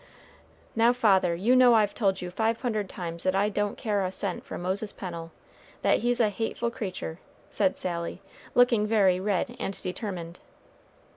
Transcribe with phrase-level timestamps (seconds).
[0.75, 4.11] "Now, father, you know I've told you five hundred times that I don't care a
[4.11, 5.31] cent for Moses Pennel,
[5.83, 7.19] that he's a hateful creature,"
[7.51, 8.19] said Sally,
[8.55, 10.39] looking very red and determined.